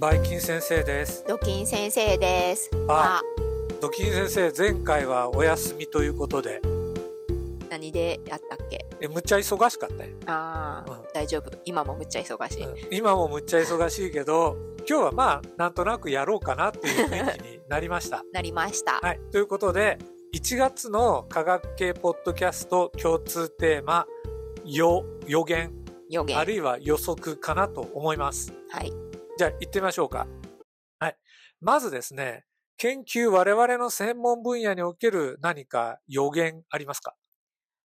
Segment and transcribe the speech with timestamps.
[0.00, 1.24] バイキン先生です。
[1.28, 2.70] ドキン先生です。
[2.88, 3.20] あ
[3.80, 6.60] ドキン先生、前回はお休みということで、
[7.68, 8.86] 何でやったっけ？
[9.00, 11.50] えむっちゃ忙しかったよ、ああ、うん大丈夫。
[11.64, 12.64] 今もむっちゃ忙しい。
[12.64, 14.56] うん今もむっちゃ忙しいけど、
[14.88, 18.22] 今日はまあ、なんとなくやろうかなっていう雰囲気になりました。
[18.32, 19.00] なりました。
[19.02, 19.20] はい。
[19.30, 19.98] ということで、
[20.34, 24.06] 1月の科学系ポッドキャスト共通テーマ、
[24.64, 25.72] 予、予言、
[26.08, 26.38] 予言。
[26.38, 28.52] あるいは予測かなと思います。
[28.70, 28.92] はい。
[29.40, 30.26] じゃあ行ってみましょうか。
[30.98, 31.16] はい。
[31.62, 32.44] まずですね、
[32.76, 37.14] 研究我々の専門分野における何か予言ありますか？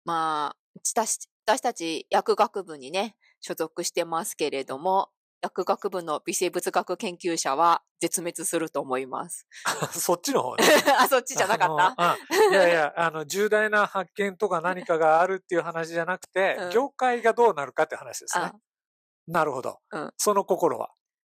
[0.06, 5.10] まあ、私私たち薬学部にね、所属してますけれども、
[5.44, 9.46] 薬学部の微生物学研究者は絶滅すると思います。
[9.94, 10.64] そっちの方ね。
[11.00, 12.18] あ、そっちじゃなかった？
[12.50, 18.54] いやいや、あの、重大な発見とか何かがあるっていう話じゃなくて、うん業界がどうなるかって話ですねあ。
[19.28, 19.78] なるほど。
[19.92, 20.90] うんその心は。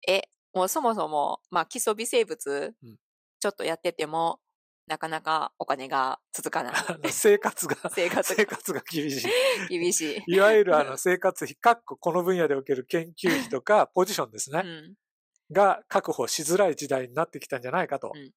[0.08, 0.24] え、
[0.54, 2.98] もうそもそも、まあ基礎微生物うん、
[3.40, 4.40] ちょっとやってても、
[4.88, 6.74] なかなかお金が続かない。
[7.12, 9.30] 生活が、生活生活が厳しい。
[9.70, 10.24] 厳しい。
[10.36, 14.62] いわゆるあの生活費、かっここの分野でおける研究費とかポジションですね。
[14.64, 14.96] うん。
[15.52, 18.12] が確保しづらい時代になってきたんじゃないかと。
[18.14, 18.32] うん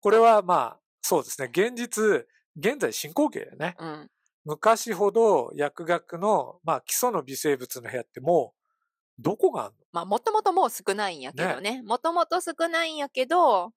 [0.00, 1.48] これはまあ、そうですね。
[1.50, 3.74] 現実、現在進行形だよね。
[3.78, 4.10] うん。
[4.44, 8.60] 昔ほど薬学の、まあ、基礎の微生物の部屋ってもう、
[9.18, 11.82] どこがあるまあ、もともともう少ないんやけどね。
[11.82, 13.72] もともと少ないんやけど、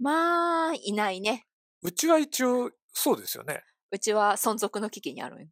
[0.00, 1.46] まあ、いないね。
[1.82, 3.62] のうちは一応、そうですよね。
[3.92, 5.48] うちは存続の危機にあるんよ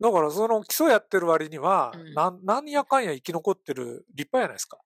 [0.00, 4.78] だからその基礎やってる割には、うんなん、何やかんや生き残ってる立派やないですか。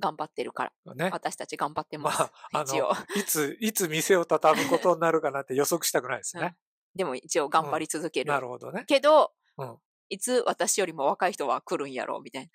[0.00, 0.94] 頑張ってるから。
[0.94, 1.10] ね。
[1.12, 2.18] 私たち頑張ってます。
[2.18, 6.56] まあ、あ一応の。、いつ、いつ店を畳むことになるかなって予測したくないですね。
[6.94, 8.32] でも一応頑張り続ける。
[8.32, 8.84] なるほどね。
[8.86, 9.78] けど、うん
[10.12, 12.50] いつ私よりも若い人は来るんやろうみたい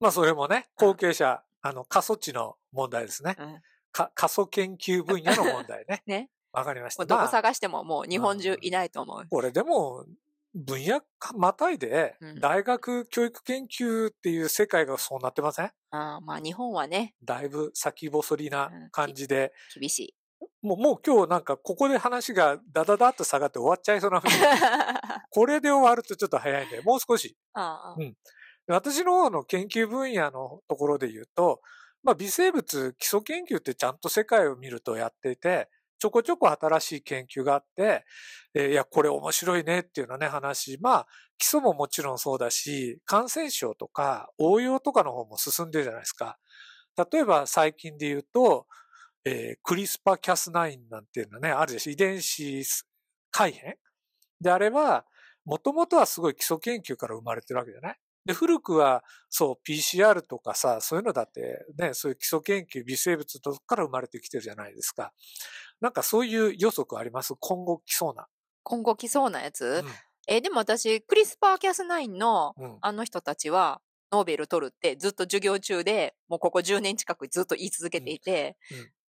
[0.00, 3.36] まあ、それもね、後継者、あの、過疎地の問題ですね。
[3.38, 3.44] な。
[3.44, 3.62] うん
[3.92, 6.02] か、過疎研究分野の問題ね。
[6.06, 6.30] ね。
[6.52, 7.04] わかりました。
[7.04, 9.26] どこまあ探してももう日本中いないと思う。
[9.28, 10.04] これでも、
[10.54, 15.72] 分野かまたいでう、ん大学教育研究っていう世界がそうなってません？
[15.90, 20.14] あーまあ日本はね、だいぶ先細りな感じで、厳しい。
[20.62, 24.22] もう、もう今日なんかここで話がダダダッと下がって終わっちゃいそうな。
[25.30, 27.36] これで終わるとちょっと早いんで、もう少し。
[27.54, 28.14] あー
[28.74, 31.60] 私の方の研究分野のところで言うと、
[32.02, 38.04] まあ微生物基礎研究ってちゃんと世界を見るとやっていて、ちょこちょこ新しい研究があって、
[38.54, 40.78] えーいや、これ面白いねっていうのね、話。
[40.80, 46.38] まあ、基礎ももちろんそうだし、感染症とか応用とかの方も進んでるじゃないですか。
[47.12, 48.66] 例えば最近で言うと、
[49.26, 51.92] えークリスパキャス9なんていうのね、あるでしょ。
[51.92, 52.64] 遺伝子
[53.30, 53.76] 改変
[54.40, 55.04] であれば、
[55.44, 57.98] もともとはすごい基礎研究から生まれてるわけじゃない？
[58.24, 65.12] で、古くは、そう、PCR とかさ、そういうのだって、ね、そういう基礎研究、微生物とかから生まれてきてるじゃないですか。
[65.80, 67.34] なんかそういう予測あります？
[67.40, 68.26] 今後来そうな。
[68.62, 69.90] 今後来そうなやつ、うん
[70.28, 72.78] えーでも私、クリスパーキャス9のうん。
[72.82, 73.80] あの人たちは、
[74.12, 78.56] ノーベル取るってずっと授業中で、もうここ10年近くずっと言い続けていて、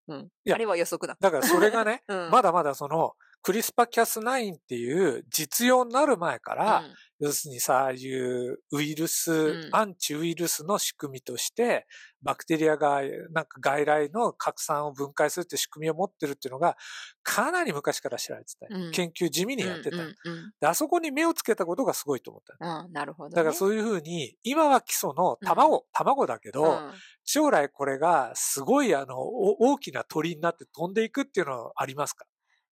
[0.08, 0.20] うん。
[0.46, 1.18] いやあれは予測だ。
[1.20, 2.30] だからそれがね、 うん。
[2.32, 6.94] まだまだその、クリスパキャス9っていう実用になる前から、うん。
[7.20, 9.70] 要するにさ、ああいうウイルス、うん。
[9.72, 11.88] アンチウイルスの仕組みとして、
[12.22, 16.78] バクテリアがなんか外来の拡散を分解するって仕組みを持ってるっていうのが、
[17.24, 18.66] かなり昔から知られてた。
[18.68, 18.92] よ、うん。
[18.92, 19.98] 研究地味にやってた。
[19.98, 20.52] よ、うんうん。
[20.60, 23.36] であそこに目をつけたことがすごいと思ったようんうんなるほど、ね。
[23.36, 26.92] だからそういうふうに、今は基礎の卵、卵だけど、うん。
[27.24, 32.26] 将来これがすごいあの、お大きな鳥になって飛んでいくっていうのはありますか？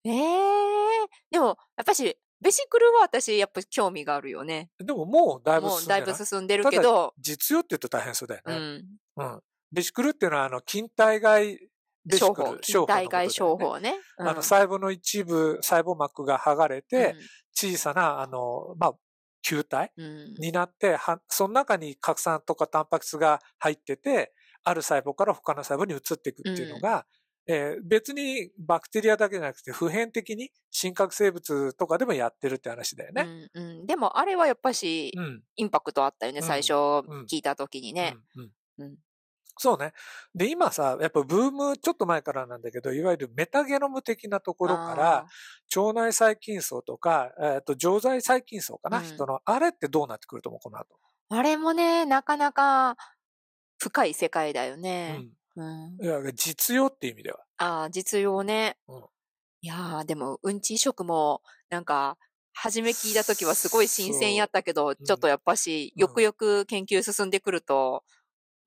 [0.06, 4.70] ええでも、やっぱし、ベシクルは私、やっぱ興味があるよね。
[4.80, 8.56] でももうだいぶもうん進でだいぶ進んでるけど、実用って言うと大変そうだよね。
[8.56, 8.86] うん。
[9.18, 9.42] うん。
[9.72, 11.60] ベシクルっていうのは、あの、筋体外
[12.06, 14.00] ベシクル、近代外商法のことだよね商法ね。
[14.20, 17.20] うんあの、細胞の一部、細胞膜が剥がれて、うん
[17.58, 18.94] 小さな、あの、まあ、
[19.42, 24.34] 球体うんになって、は、その中に核酸とかタンパク質が入ってて、
[24.66, 27.06] ある細胞から他の細胞に移っていくっていうのが、
[27.48, 33.50] えー別にバクテリアだけじゃなくて、普遍的に真核生物とかでもやってるって話だよね。
[33.54, 35.44] うんうん、でも、あれはやっぱし、うん。
[35.56, 38.16] インパクトあったよね、うん最初うん聞いた時にね。
[38.36, 38.52] うん。
[38.80, 38.96] うんうん
[39.58, 39.94] そうね。
[40.34, 45.28] で、今さ、やっぱブーム、ちょっと前からなんだけど、いわゆるメタゲノム的なところからあ、
[45.78, 50.86] 腸内細菌層とか、えっ、と、常在細菌層かな、うん人の、あれってどうなってくると思う、この後？
[51.32, 52.98] ーあれもね、なかなか
[53.78, 55.16] 深い世界だよね。
[55.20, 55.30] うん。
[55.56, 55.98] うん。
[56.02, 57.40] いや、実用っていう意味では。
[57.58, 58.78] ああ、実用ね。
[58.88, 59.04] うん。
[59.62, 62.18] いやー、でも、うんち移植も、なんか、
[62.54, 64.96] 初め聞いた時はすごい新鮮やったけど、う。
[64.96, 66.02] ちょっとやっぱし、うん。
[66.02, 68.04] よくよく研究進んでくると、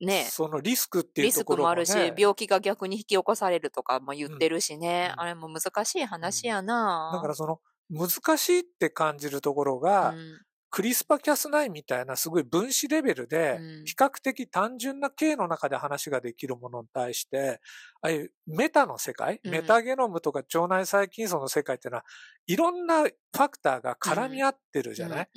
[0.00, 5.10] ね、そのリスクっていうリスところも、ね、クもあるし、病気が逆に引き起こされるとかも言ってるしね。
[5.14, 5.20] うん。
[5.20, 17.60] あれも難しい話やな、だからその難しいって感じるところが、うんクリスパキャス9みたいなすごい分子レベルでうん、比較的単純な経の中で話ができるものに対して、
[18.00, 19.50] ああいうメタの世界、うん。
[19.50, 22.04] メタゲノムとか腸内細菌層の世界っていうのは、
[22.46, 25.28] いろんなファクターが絡み合ってるじゃない、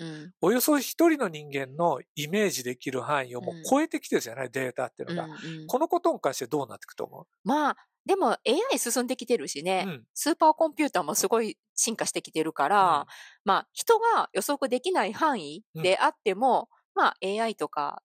[0.41, 5.29] およそ一人の人間のイメージできる範囲をもう超えてきてるじゃない、データっていうのが。
[5.67, 13.05] このことに関してどうなっていくと思まあ、でも AI 進んできてるしね、う、うん、スーパーコンピューターもすごい進化してきてるから、
[13.45, 18.01] まあ、人が予測できない範囲であっても、まあ、AI とか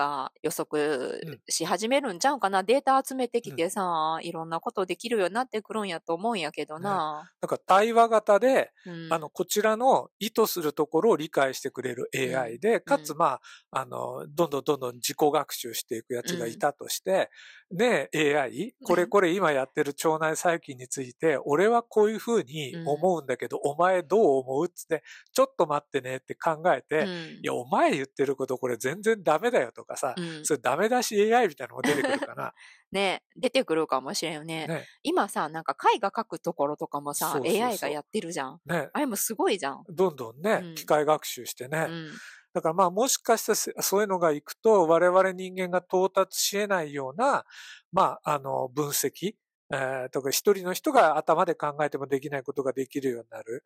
[0.00, 1.20] が予測
[1.50, 2.62] し始めるんちゃうかな。
[2.62, 7.30] データ集めてきてさ、いろんなことできるようになってくるんやと思うんやけどな。
[7.42, 9.12] なんか対話型で、うん。
[9.12, 13.40] あの、こちらの意図するところを理解してくれる AI で、かつ、ま
[13.72, 17.30] あ、あの、どんどんどんどん自己学習していくやつがいたとして、
[17.72, 32.52] ねえ、AI、これこれ今やってる腸内細菌について、俺はこういうふうに思うんだけど、お前どう思うっつって、ちょっと待ってねって考えて、うんいや、お前言ってることこれ全然ダメだよとかさ、うんそれダメ出し AI みたいなのも出てくるかな。
[32.90, 34.66] ね、出てくるかもしれんよね。
[34.66, 38.60] ね、今さ、なんか絵画描くところとかもさ、そうそうそう AI がやってるじゃん。
[38.66, 39.84] ね、あれもすごいじゃん。
[39.88, 42.10] どんどんね、うん機械学習してね、うん。
[42.52, 47.44] だからまあもしかしてせそういうのがいくと我々人間が到達し得ないような、
[47.92, 49.34] まああの分析、
[49.72, 53.64] えーとか一人の人が頭で考えてもできないことができるようになる。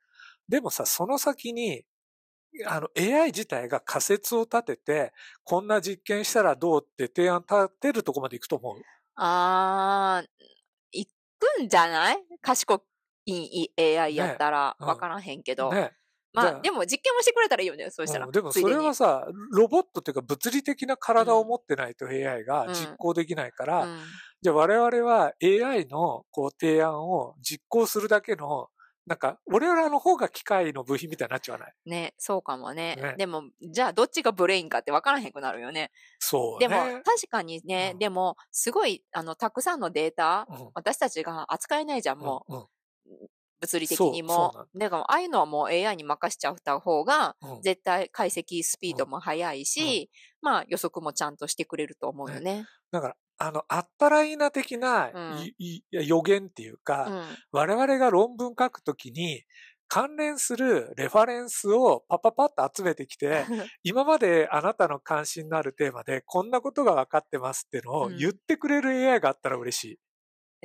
[0.48, 1.84] でもさ、その先に、
[2.66, 5.12] あの AI 自体が仮説を立てて、
[5.44, 8.82] こんな実験したらどうって提案立てるとこまでいくと思う？
[9.16, 10.28] あー、
[10.92, 11.08] 行
[11.38, 12.18] くんじゃない？
[12.42, 12.84] 賢
[13.26, 15.72] い AI やったら、うんわからへんけど。
[15.72, 15.76] ね。
[15.76, 18.26] まあ、じゃあでも実験もしてくれたらいいよね、そうしたら。
[18.26, 23.98] うんでもそれはさ、ロボットっていうか物理的な体を持ってないと AI が実行できないから、うん
[24.42, 28.68] じゃあ我々は AI のこう提案を実行するだけの、
[29.06, 31.72] なんか、俺らの方が機械の部品みたいになっちゃわない？
[31.86, 32.96] ね、そうかもね。
[32.96, 35.92] ねでも、じゃあどっちがブレインかってわからへんくなるよね。
[36.18, 36.68] そうね。
[36.68, 42.54] でも、確かにね、うんでも、すごい、あの、たくさんのデータ、うん、私たちが扱えないじゃん、もう。
[42.54, 42.66] うん、うん
[43.60, 44.22] 物理的に。
[44.22, 50.10] もだから、ああいうのはもう AI に任しちゃった方が、うん絶対解析スピードも速いし、
[50.42, 52.68] まあ予測もちゃんとしてくれると思うよね。
[52.90, 55.54] だから、あの、あったらいいな的な、うん
[55.90, 57.38] 予言っていううか、ん。
[57.52, 59.44] 我々が論文書くときに、
[59.88, 63.44] 関連するレファレンスをパパパッと集めてきて、
[63.82, 69.98] 今まであなたの関心のあるテーマでこんなことが分かってますっていうのをうん言ってくれる AI があったら嬉しい。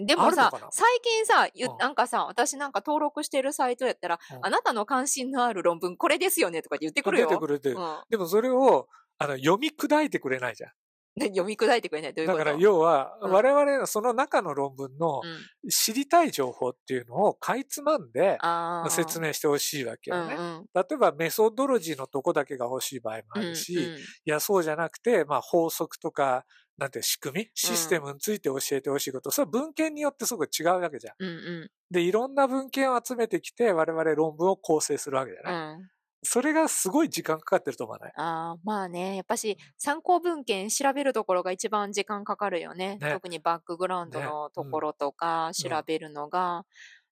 [0.05, 1.47] でもさ最近さ、
[1.79, 4.45] なんかさ、私なんか登録してるサイトやったら、うん。
[4.45, 7.27] あなたの関心のある論文これですよねとか言ってくるよ。
[7.27, 8.01] 出てくれて、うん。
[8.09, 8.87] でもそれを
[9.17, 10.71] あの読み砕いてくれないじゃん。
[11.15, 12.13] で読み砕いてくれない。
[12.13, 12.37] どういうこと？
[12.39, 13.31] だから要は、うん。
[13.31, 15.21] 我々のその中の論文の
[15.63, 18.37] うん、知りたい情報っていうのをかいつまんで
[18.89, 20.35] 説明してほしいわけよね。
[20.35, 20.65] うんうん。
[20.73, 23.83] 例えばメソドロジーのとこだけが欲しい場合もあるし、うん。
[23.83, 26.45] いや、そうじゃなくて、まあ法則とか、
[26.79, 31.15] なんて仕組みシステムについて教えてほしいこと、それは文献によってすごい違うわけじゃん。
[31.19, 31.31] うんう
[31.65, 31.71] ん。
[31.91, 35.89] で、いろんな文献を集めてきて、我々論文を構成するわけじゃうない、ん。
[36.23, 38.13] それがすごい時間かかってると思わない？
[38.15, 42.97] あーまあね、やっぱし参考文献調べるところが一番時間かかるよね。
[42.99, 43.13] ね。
[43.13, 44.25] 特にバックグラウンドね。
[44.25, 45.53] のところとかうん。
[45.53, 46.65] 調べるのが、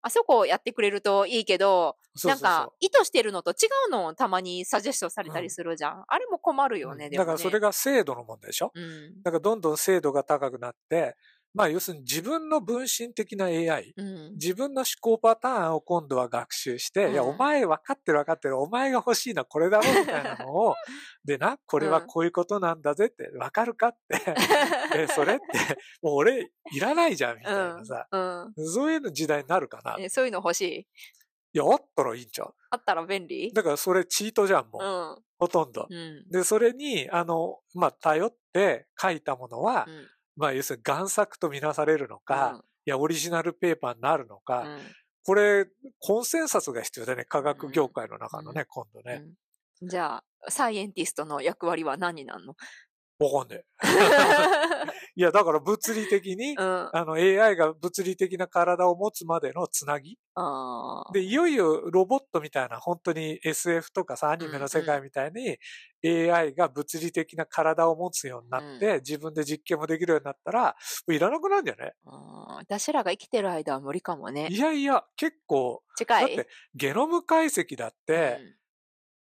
[0.07, 6.03] あそこをやってくれるといいけど、なんか意図してるのと違うのをたまにサジェストされたりするじゃん。
[6.07, 7.25] あれも困るよね、でもね。
[7.25, 8.71] だからそれが精度の問題でしょ？
[8.73, 9.21] うん。
[9.21, 11.15] だからどんどん精度が高くなって、
[11.53, 14.33] まあ要するに自分の分身的な AI、うん。
[14.33, 20.75] 自分の思考パターンを今度は学習して、うんいや、お前分かってる分かってる、お前が欲しいのはこれだろうみたいなのを、
[21.25, 24.21] でな、これはこういうことなんだぜって、分かるかって、
[24.95, 25.43] え、それって、
[26.01, 28.53] もう俺いらないじゃんみたいなさ、うん。
[28.67, 29.97] そういうの時代になるかな。
[30.09, 30.87] そういうの欲しい。
[31.57, 33.51] や、あったらいいんちゃうあったら便利？
[33.53, 34.83] だからそれチートじゃん、もう。
[34.83, 34.85] う
[35.19, 35.23] ん。
[35.39, 35.87] ほとんど。
[35.89, 36.29] うん。
[36.29, 44.79] で、それに、あの、まあ、頼って書いたものは、うんまあ、要するに贋作とみなされるのか、いや、オリジナルペーパーになるのか、うん
[45.27, 45.65] これ、
[45.99, 47.25] コンセンサスが必要だね。
[47.25, 49.23] 科学業界の中のね、今度ね。
[49.25, 49.33] うん
[49.79, 52.55] じゃあ、サイエンティストの役割は何になるの？
[53.19, 53.65] わかんねえ。
[55.15, 56.63] いや、だから物理的に、うん。
[56.63, 60.17] ああの AI が物理的な体を持つまでのつなぎ。
[61.13, 65.57] で、いよいよロボットみたいな、本当に SF とかさ、アニメの世界みたいに、
[66.03, 70.75] AI が物理的な体を持つようになって、自分で実験もできるようになったら、も
[71.07, 74.57] ういらなくなるんじゃないうん私らが生きてる間は無理かもねい。
[74.57, 76.33] やいや、結構、だ近い？
[76.41, 78.39] ってゲノム解析だって、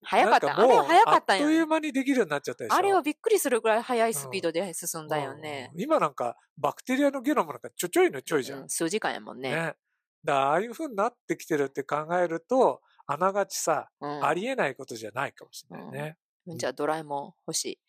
[0.05, 0.59] 早かった。
[0.59, 1.67] あれは早かったんあっというよ。
[1.67, 2.75] 間にできるようになっちゃったでしょ？
[2.75, 5.71] あれはびっくりするぐらい早いスピードで進んだよね。
[5.73, 8.61] うん今なんか、バクテリアのゲノムなんかちょちょいのちょいじゃん。
[8.61, 9.51] うん数時間やもんね。
[9.51, 9.75] ね。
[10.23, 16.17] だああいう風になってきてるって考えると、あながちさ、うんありえないことじゃないかもしれないね。
[16.47, 17.79] じゃあドラえもん欲しい。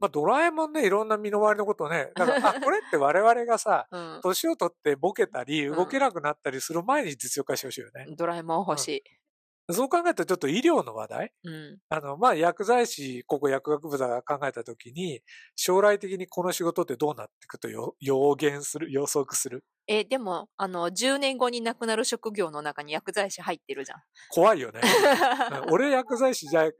[0.00, 4.20] まあ、ドラえもんね、いろんな身の回りのことをね、だから、あ、これって我々がさ、 うん。
[4.22, 8.06] 年を取ってボケたり、うん動けなくなったりする前に実用化してほしいよね。
[8.16, 9.02] ドラえもん欲しい。
[9.70, 11.32] そう考えたらちょっと医療の話題？
[11.42, 11.80] うん。
[11.90, 15.22] あの、まあ、薬剤師、ここ薬学部だが考えたときに、
[15.56, 19.64] 将来的にこの仕事ってどうなっていくとよ予言する、予測する？
[19.86, 23.98] え、でも、あの、10年後に亡くなる職業の中に薬剤師入ってるじゃん。
[24.30, 24.80] 怖いよね。
[25.66, 26.70] うん俺薬剤師じゃ違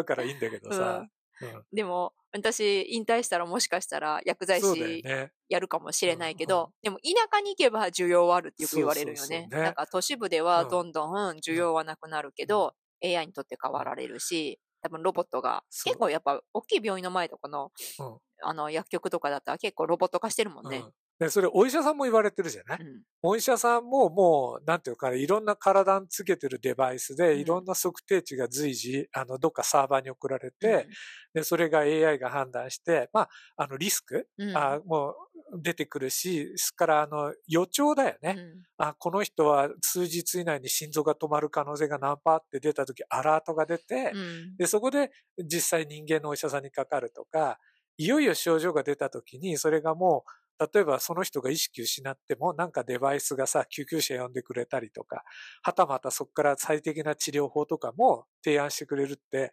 [0.00, 1.06] うからいいんだけどさ。
[1.40, 1.64] うん。
[1.72, 5.32] でも、私、引退したらもしかしたら薬剤師ね。
[5.48, 9.48] やるかもしれないけうんうんど、でも田舎に行けば需要はあるってよく言われるよね。
[9.50, 18.18] なんか都市部ではうんどんどん需要はなくなるけど、AI にとって変わられるし、多分ロボットが、結構やっぱ大きい病院の前とかの、うん。
[18.42, 20.84] あの薬局とかだったら結構ロボット化してるもんね。
[21.20, 23.02] うんで、それお医者さんも言われてるじゃない、うん。
[23.22, 27.40] お医者さんももう、なんていうかね、いろんな体につけてるデバイスで、うん。
[27.40, 30.86] いろんな測定値が随時、あの、どっかサーバーに送られて、
[31.32, 34.56] で、それが AI が判断して、まあ、あの、リスク、うん。
[34.56, 35.14] あもう
[35.62, 38.34] 出てくるし、それから、あの、予兆だよね。
[38.36, 38.62] うん。
[38.76, 44.56] あ、この人は数日以内に心臓が止まる可能性が何パーって出た時、アラートが出て、うん。
[44.58, 47.58] で、そこで実際人間のお医者さんにかかるとか、
[47.96, 50.30] いよいよ症状が出た時に、それがもう、
[50.72, 55.24] 例えばその人が意識失っても、なんかデバイスがさ、救急車呼んでくれたりとか、
[55.62, 59.52] はたまたそこから最適な治療法とかも提案してくれるって、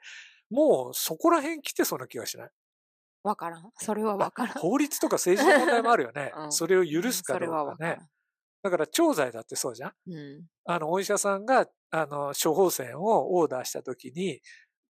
[0.49, 2.49] もうそこら辺来てそうな気がしない？
[3.23, 3.71] わからん。
[3.77, 4.57] それはわからん。
[4.59, 6.31] 法律とか政治の問題もあるよね。
[6.37, 7.99] うんそれを許すかどうかね。
[8.63, 10.47] だから調剤だってそうじゃんうん。
[10.65, 14.41] あの、お医者さんが、あの、処方箋をオーダーした時に、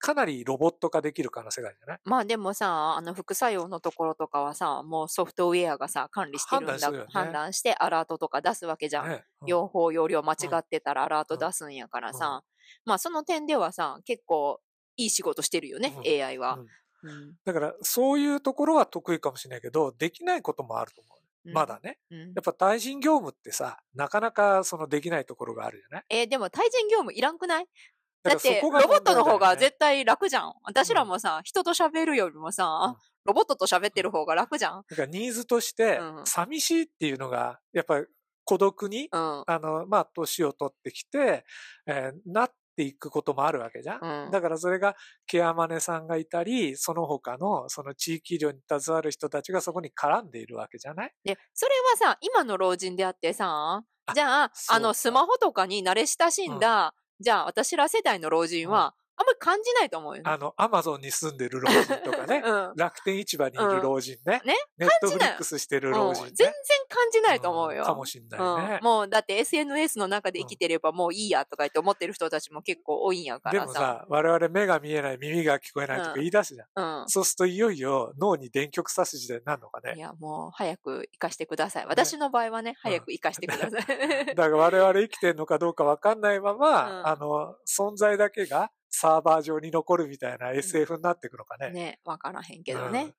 [0.02, 2.00] かなりロボット化できる可能性があるんじゃない？
[2.04, 6.72] まあでもさ、あの副作用のところとかはさ、もうソフトウェアがさ、管理してるんだ。
[6.72, 7.06] 判断ね。
[7.08, 9.08] 判断してアラートとか出すわけじゃん。
[9.08, 9.24] ね。
[9.42, 9.48] うん。
[9.48, 12.42] 用法、用量間違ってたらアラート出すんやからさ。
[12.84, 14.60] まあその点ではさ、結構
[14.96, 16.24] いい仕事してるよね、うん。
[16.24, 16.58] AI は。
[17.04, 17.10] うん。
[17.10, 17.34] うん。
[17.44, 21.18] だから、そういうところは得意かもしれないけど、できないこともあると思う。
[21.48, 21.52] うん。
[21.52, 21.98] まだね。
[22.10, 22.18] うん。
[22.20, 26.04] やっぱ対人業務ってさ、なかなかそのできないところがあるじゃない？
[26.10, 27.66] えーでも対人業務いらんくない？
[28.22, 30.52] だって、ロボットの方が絶対楽じゃん。
[30.64, 32.96] 私らもさ、人と喋るよりもさ、うん。
[33.24, 34.84] ロボットと喋ってる方が楽じゃん。
[34.88, 36.26] だからニーズとしてう、ん。
[36.26, 38.06] 寂しいっていうのが、やっぱり
[38.44, 39.44] 孤独に、うん。
[39.46, 41.44] あの、まあ、年を取ってきて、
[41.86, 44.24] えーなっていくこともあるわけじゃん。
[44.24, 44.30] うん。
[44.30, 51.12] だからそれがケアマネさんがいたり、その他のその地域医療に携わる人たちがそこに絡んでいるわけじゃない？
[51.22, 51.72] で、それ
[52.06, 54.94] はさ、今の老人であってさ、あじゃあ、あの、か。
[54.94, 60.30] スマホとかに慣れ親しんだ、じゃあ、私ら世代の老人は、あんまり感じないと思うよね。
[60.30, 62.72] あの、アマゾンに住んでる老人とかね、 うん。
[62.76, 64.40] 楽天市場にいる老人ね。
[64.44, 66.52] ねネットフリックスしてる老人、ねうん全然
[66.88, 67.82] 感じないと思うよ。
[67.82, 68.84] んかもしんないねうん。
[68.84, 73.66] もう、だって SNS の中で生きてればもういいやとか言って思ってる人たちも結構多いんやからさ。
[73.66, 77.00] でもさ、我々目が見えない、耳が聞こえないとか言い出すじゃん。
[77.02, 77.08] うん。
[77.08, 79.94] そうするといよいよ脳に電極刺す時代になるのかね。
[79.96, 81.86] いや、もう早く生かしてください。
[81.86, 83.82] 私の場合はね、早く生かしてください。
[84.34, 91.70] だから我々生きてんのかどうかわかんないまま、うんあの、存在だけがサーバー上に残るみたいな SF になっていくのかね。
[91.70, 93.14] ね、わからへんけどうんね。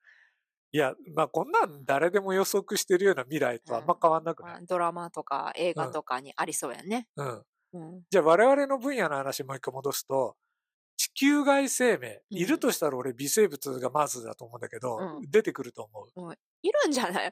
[0.72, 7.08] いや、まあこんなん誰でも予測してるような未来とあんま変わんなくない、まあドラマとか映画とかにありそうやね。
[7.16, 8.02] うん、うん。
[8.10, 10.36] じゃあ我々の分野の話もう一回戻すと、
[10.98, 12.38] 地球外生命、うん。
[12.38, 15.22] いるとしたら俺微生物がまずだと思うんだけど、うん。
[15.30, 16.34] 出てくると思う。
[16.62, 17.32] いるんじゃない？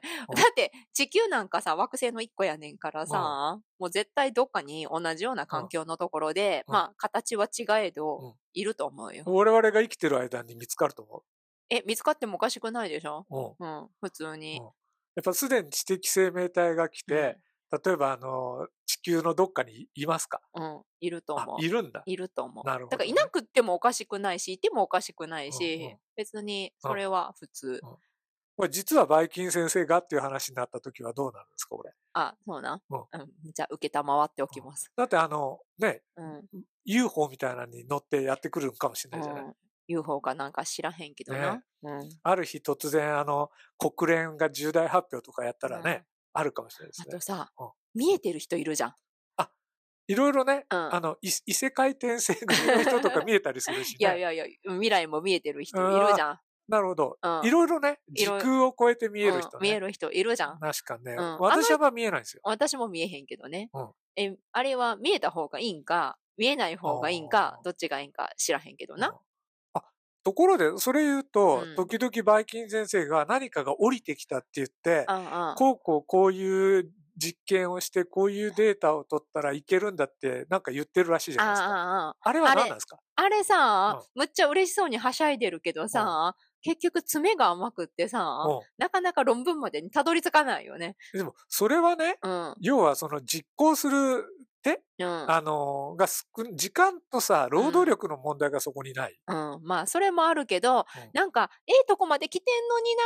[0.50, 6.74] って、地球なんかさ、惑星の一個やねんからさ、もう絶対どっかに同じような環境のところで、うん。
[6.74, 8.34] まあ、形は違えど、うん。
[8.54, 9.24] いると思うよ。
[9.26, 11.24] 我々が生きてる間に見つかると思
[11.70, 13.26] え、見つかってもおかしくないでしょ？
[13.30, 13.36] う。
[13.38, 13.56] うん。
[13.60, 14.60] うん、普通に。
[14.60, 14.66] うん。
[15.14, 17.38] やっぱすでに知的生命体が来て、
[17.84, 20.40] 例えばあの、地球のどっかにいますか？
[20.54, 21.64] うん、うん、いるとあ思、う。
[21.64, 22.02] いるんだ。
[22.04, 22.66] いると思う。
[22.66, 27.80] なるほどねだからいなくってもおかしくないし、いてもおかしくないし、うんうん別にそれは普通。
[28.54, 31.92] これ実はバイキン先生がっていう話になった時はどうなるんですか、これ？
[32.12, 32.82] あ、そうな。
[32.90, 33.02] うんう
[33.48, 34.92] ん、じゃあ、受けたまわっておきます。
[34.94, 36.42] だってあの、ね、うん。
[36.84, 39.42] UFO みたいなのに乗ってやってくるんかもしれないじゃない。
[39.44, 39.54] うん
[39.88, 41.60] UFO かなんか知らへんけどな。
[41.82, 42.08] うん。
[42.22, 47.20] ある日突然あの、国連が重大発表とかやったらね、うんあるかもしれないですねあと。
[47.20, 48.94] さ、うん見えてる人いるじゃん。
[50.08, 53.96] いろいろね、うんあの、い異世界転生組の人とか見えたりするしね。
[54.00, 56.38] いやいやいや、未来も見えてる人いるじゃん。
[56.68, 57.18] なるほど。
[57.22, 59.50] うんいろいろね、時空を超えて見える人ね。
[59.54, 60.58] うん見える人いるじゃん。
[60.58, 61.12] 確かにね。
[61.12, 62.40] うん私は見えないんですよ。
[62.44, 63.70] 私も見えへんけどね。
[63.72, 69.18] うんえ、あれは見えた方がいいんか、見えない方がいいんかどっちがいいんか知らへんけどな。
[70.24, 75.54] ところで、それ言うと、うん時々バイキン先生が何かが降りてきたって言って、うんうん。
[75.56, 81.68] こうこうこういう実験をして、こういうデータを取ったらいけるんだって、なんか言ってるらしいじゃないですか。
[81.68, 82.98] ああれは何なんですか？
[83.16, 90.96] あれさ、むっちゃ嬉しそうにはしゃいでるけどさ、結局爪が甘くってさ、うなかなか論文までにたどり着かないよね。
[91.14, 91.18] ん。
[91.18, 92.54] でも、それはね、うん。
[92.60, 94.24] 要はその実行する
[94.62, 95.30] 手、うん。
[95.30, 96.06] あの、が
[96.54, 99.18] 時間とさ、労働力の問題がそこにない。
[99.26, 99.60] うん。
[99.62, 103.02] まあ、それもあるけど、うんなんか、ええとこまで来てんのにな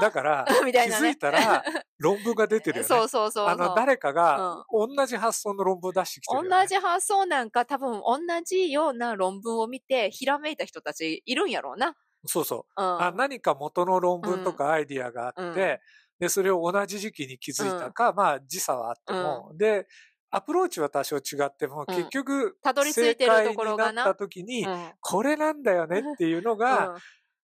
[0.00, 1.08] だから、ー み気たいなね。
[1.10, 1.62] づいたら
[1.98, 2.88] 論文が出てるよね。
[2.88, 3.46] そうそうそう。
[3.46, 6.62] あの、誰かが同じ発想の論文を出してきてるよね。
[6.62, 11.94] 同じ発想なんか多分同じような論文を見てひらめいた人たちいるんやろうな。
[12.26, 12.82] そうそう。
[12.82, 13.02] うん。
[13.02, 15.78] あ何か元の論文とかアイディアがあって、うん
[16.18, 19.86] で、それを同じ時期に気づいたか、まあ時差はあっても、で、
[20.30, 26.98] アプローチは多少違っても、うん結局、たどり着いてるところがなった時に、うんこれなんだよねっていうのが、うん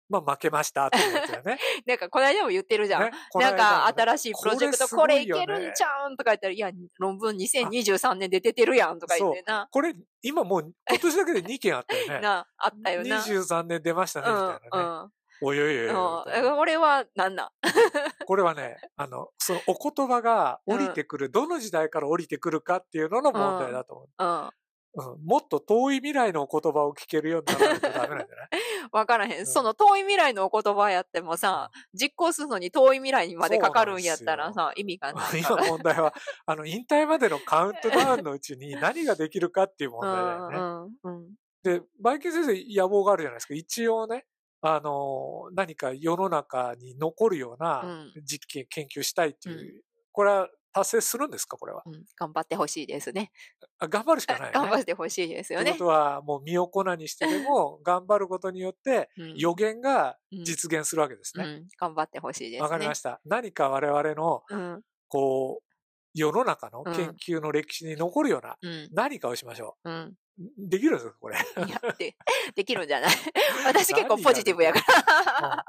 [0.08, 1.58] まあ負けましたってね。
[1.86, 3.10] なんかこの間も言ってるじゃん。
[3.34, 9.66] なんか新しいプロジェクトこれいけるんちゃうんとか言ったら、いや、論文2023年で出てるやんとか言ってな。
[9.70, 12.20] これ、今もう今年だけで2件あったよね。
[12.22, 13.16] な、あったよな。
[13.18, 15.10] 23年出ましたね、みたいなね。
[15.40, 15.94] うんおいおいおいおいうん
[16.26, 16.58] みたいなうん。
[16.58, 17.50] 俺はなんなん？
[18.26, 24.08] これはね、あの、そのお言葉が降りてくる、どの時代から降りてくるかっていうのの問題だと思う。
[24.18, 24.50] うん。
[24.96, 28.48] うん、もっと遠い未来のお言葉を聞けるようにならないとダメなんじゃない？
[28.92, 29.42] わからへん。
[29.42, 35.64] んその遠い未来のお言葉やってもさ、実行するのに遠い未来にまでかかるんやったらさ、意味がない か今ら。
[35.68, 36.14] 問題は、
[36.46, 40.56] あの、引退までのカウントダウンのうちに何ができるかっていう問題だよね。
[40.58, 43.54] うんうんうんで、バイキン先生野望があるじゃないですか。
[43.54, 44.26] 一応ね、
[44.66, 51.56] あの、何か世の中に残るようなうん実験、研究したいっていう、これは達成するんですか？
[51.58, 51.82] これは。
[51.86, 53.30] うん頑張ってほしいですね。
[53.78, 54.50] あ頑張るしかない、ね。
[54.54, 55.78] 頑張ってほしいですよねというこ。
[55.80, 61.44] とは、もう身を粉にしてでも、 頑張ることによって、うん予言がうん実現するわけですね。
[61.44, 62.62] うん頑張ってほしいですね。
[62.62, 63.20] わ、かりました。
[63.24, 65.70] 何か我々の、うんこう、
[66.14, 69.94] 世の中のうん研究の歴史に残るようなうん何かをしましょうん。
[69.94, 70.16] う。
[70.36, 71.36] できるんですかこれ？
[71.36, 72.16] いや、で、
[72.54, 73.10] できるんじゃない？
[73.66, 75.64] 私結構ポジティブやから。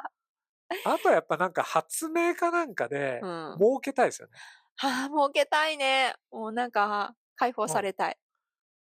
[0.86, 3.49] あとはやっぱなんか発明家なんかでうん。
[3.51, 4.34] は儲けたいですよね。
[4.82, 6.15] あ、儲けたいね。
[6.32, 8.17] もうなんか、解放されたい。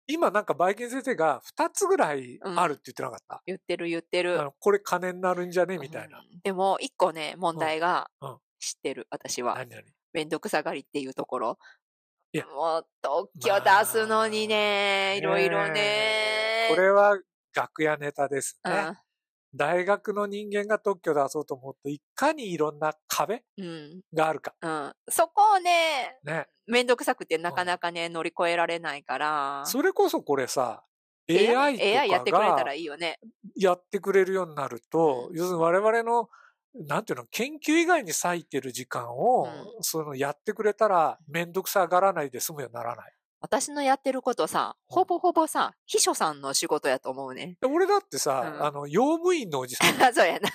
[0.08, 3.42] 今なんかバイキン先生が2つぐらいあるって言ってなかった？
[3.48, 5.80] 言ってる言ってるこれ金になるんじゃね？
[5.80, 6.20] みたいな。
[6.20, 9.56] うんでも、一個ね、問題がうんうん知ってる、私は。
[9.56, 9.82] 何々
[10.14, 11.58] めんどくさがりっていうところ。
[12.36, 16.68] いやもう、特許出すのにね、いろいろね。
[16.70, 17.18] これは
[17.56, 18.72] 楽屋ネタですね。
[18.72, 18.98] うん
[19.58, 24.02] 大学の人間が特許出そうと思うと、いかにいろんな壁うん。
[24.14, 24.54] があるか。
[24.62, 24.94] うん。
[25.08, 26.48] そこをね、ね。
[26.68, 29.64] めんどくさくてなかなかね、乗り越えられないから。
[29.66, 30.84] それこそこれさ、
[31.30, 33.18] AI と AI やってくれたからがいいよね。
[33.56, 36.28] やってくれるようになると、うん要するに我々の、
[36.76, 39.50] なんていうの、研究以外に割いてる時間を、うん
[39.82, 43.14] そのやってくれたら、めんどくさがらないで済むようにならない。
[43.40, 47.58] 私のやってることさ、うんほぼほぼさ、秘書さんの仕事やと思うね。
[47.62, 50.50] で俺だってさ、うんあの、用務員のおじさん、 そうやな。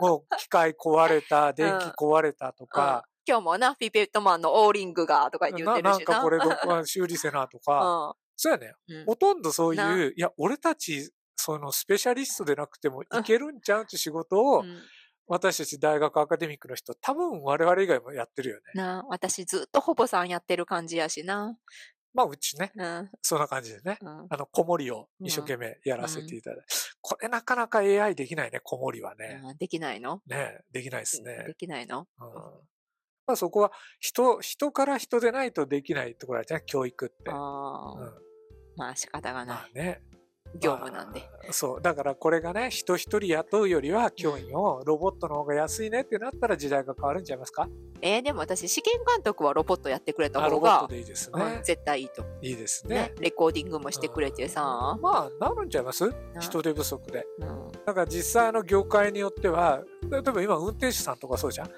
[0.00, 5.98] もう機械壊れた、 電気壊れたとうんか、今日もな、ピペットマンのオーリングがとか言っなてるしな。
[5.98, 8.72] なんかこれどこは修理せなとか、 そうやね。
[8.88, 9.04] うん。
[9.04, 14.82] ほとんどそうないう、いや、俺たち、そのスペシャリストでなくてもいけるんちゃうって仕事を、うん
[15.28, 18.62] 私たち大学アカデミックの人、多分我々以外もやってるよね。
[18.74, 21.56] な私ずっとほぼさんやってる感じやしな。
[22.14, 23.10] まあ、うちね、うん。
[23.22, 23.98] そんな感じでね。
[24.00, 24.26] うん。
[24.30, 26.64] あの、子守を一生懸命やらせていただいて。
[27.00, 29.40] これなかなか AI できないね、子守はね。
[29.44, 30.22] うんできないの？
[30.26, 31.44] ねできないですね。
[31.46, 32.08] できないの？
[32.18, 32.28] うん
[33.26, 37.30] まあそこは人、人から人でないとできないところじゃない教育って。
[37.30, 38.14] ああ、うん
[38.76, 39.56] まあ仕方がまない。
[39.58, 40.00] あね。
[40.54, 41.20] 業務なんで。
[41.20, 41.82] まあそう。
[41.82, 47.68] だからこれがね、人一人雇うよりは教員をロボットの方が安いねってなったら時代が変わるんちゃいますか？
[48.00, 51.60] えーでも私、試験監督はロボットやってくれた方あロボットが、でいいですうんね。
[51.64, 52.22] 絶対いいと。
[52.42, 53.14] いいですねね。
[53.20, 54.98] レコーディングもしてくれてさ。
[55.00, 56.08] まあ、なるんちゃいます？
[56.34, 57.26] な人手不足で。
[57.38, 61.70] うんだから実際の業界によっては、例えば今運転手さんとかそうじゃん？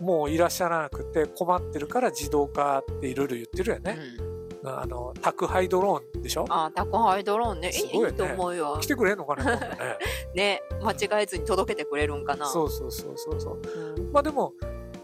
[0.00, 3.98] もういらっしゃらなくて困ってるから自動化っていろいろ言ってるよね。
[4.16, 4.31] うん
[4.64, 6.44] あの、宅配ドローンでしょ？
[6.48, 7.70] あー、宅配ドローンね。
[7.70, 8.86] いいねと思うよ来。
[8.86, 9.44] てくれんのかね
[10.34, 10.60] ね。
[10.60, 12.46] ね、間違えずに届けてくれるんかな。
[12.46, 13.60] そうそうそうそうそう。
[13.96, 14.52] うんまあでも、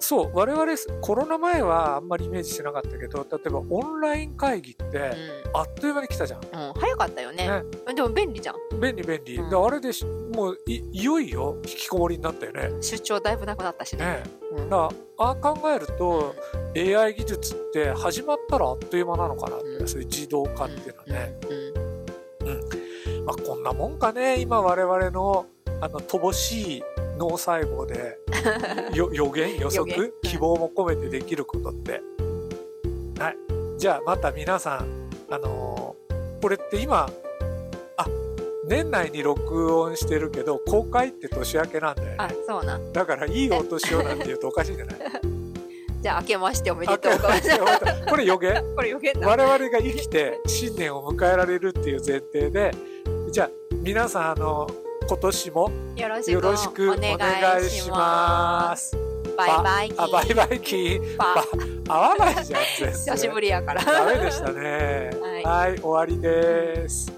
[0.00, 5.14] そう我々コロナ前はあんまりイメージしてなかったけど例えばオンライン会議ってうん。
[5.54, 7.62] あっという間に来たじゃん、うん、早かったよね。
[7.94, 8.80] でも便利じゃん。
[8.80, 9.50] 便利便利、うん。
[9.50, 12.70] であれでしもういいよいよ引きこもりになったよね。
[12.80, 14.04] 出張だいぶなくなったしね。
[14.04, 14.22] ね。
[14.56, 14.70] うん。
[14.70, 16.34] だああ考えると
[16.76, 19.88] AI 技術って始まったらあっという間なのかなって、うん。
[19.88, 23.24] そういう自動化っていうのはね、うん。
[23.24, 25.46] まあ、こんなもんかね今我々の
[25.80, 26.82] あの乏しい
[27.18, 28.18] 脳細胞で
[28.96, 32.00] よ予言予測希望も込めてできることって。
[33.18, 33.36] はい。
[33.76, 36.08] じゃあまた皆さんあのー
[36.40, 37.10] これって今
[37.96, 38.06] あ
[38.68, 42.92] 年内に録音してるけど公開って年明けなんだよあね、そうなん。
[42.92, 44.98] だからいいお年をなんて言うとおかしいんじゃない？
[46.00, 47.12] じゃあ明けましておめでとう。
[47.14, 48.06] ございます。
[48.08, 48.62] これ予言？
[48.76, 49.26] これ予言だ。
[49.26, 52.70] 我々が生きて新年を迎えられるっていう前提で
[53.32, 53.50] じゃあ
[53.82, 54.68] 皆さんあの
[55.08, 58.94] 今年もよろしくお願いします。
[59.38, 61.16] バイバイキあバイバイキー。
[61.16, 61.44] バ
[61.88, 62.92] 合わないじゃん全然。
[62.92, 63.82] 久しぶりやから。
[63.82, 65.10] ダメでしたね。
[65.22, 65.42] はい。
[65.70, 67.17] はい終わりです